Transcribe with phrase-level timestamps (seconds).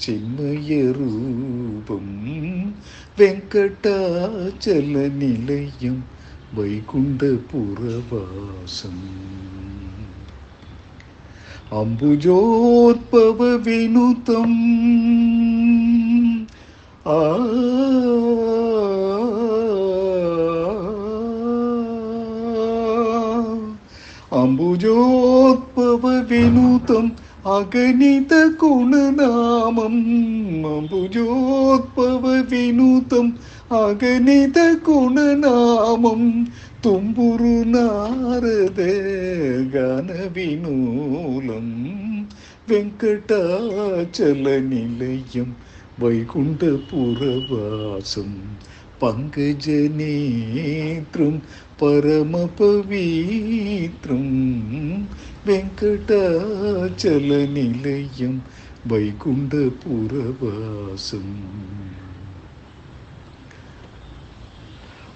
[0.00, 2.06] ചിന്മയരൂപം
[3.18, 5.98] വെങ്കടാചല നിലയം
[6.58, 7.28] വൈകുണ്ഠപുരവാസം
[11.78, 14.52] അംബുജോത്ഭവ വിനുതം
[17.10, 17.18] ആ
[24.38, 27.06] അംബുജോത്ഭവ വിനൂതം
[27.50, 29.96] അഗണിത ഗുണനാമം
[30.70, 33.26] അംബുജോത്ഭവ വിനൂതം
[33.78, 36.22] അഗണിത ഗുണനാമം
[36.84, 38.80] തുമ്പുരു നാരദ
[39.74, 41.68] ഗാനവിനൂലം
[42.68, 45.48] വെങ്കടാചല നിലയം
[46.00, 47.20] വൈകുണ്ഠപുരവാസം
[49.00, 50.08] பங்குஜநேத்ரும்
[51.80, 52.72] பரமபவித்ரும்
[55.46, 58.40] வெங்கடாச்சல நிலையம்
[58.88, 61.34] வைகுண்ட புறவாசம்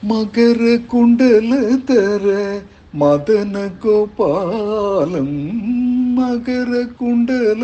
[0.02, 1.50] மகர குண்டல
[1.84, 2.27] தர
[2.94, 5.36] மதன கோபாலம்
[6.22, 7.62] மகர குண்டல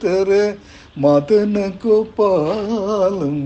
[0.00, 0.30] தர
[0.96, 3.44] மதன கோபாலம்